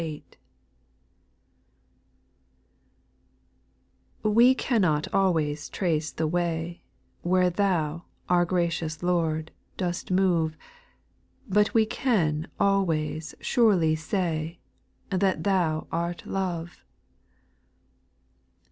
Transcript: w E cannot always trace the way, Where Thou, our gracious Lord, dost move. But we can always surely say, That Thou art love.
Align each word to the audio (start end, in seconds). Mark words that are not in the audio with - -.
w 4.23 4.41
E 4.49 4.55
cannot 4.55 5.07
always 5.13 5.69
trace 5.69 6.09
the 6.11 6.25
way, 6.25 6.81
Where 7.21 7.51
Thou, 7.51 8.05
our 8.27 8.43
gracious 8.43 9.03
Lord, 9.03 9.51
dost 9.77 10.09
move. 10.09 10.57
But 11.47 11.75
we 11.75 11.85
can 11.85 12.47
always 12.59 13.35
surely 13.41 13.95
say, 13.95 14.57
That 15.11 15.43
Thou 15.43 15.85
art 15.91 16.25
love. 16.25 16.83